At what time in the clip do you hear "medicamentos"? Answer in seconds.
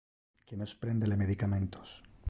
1.23-1.89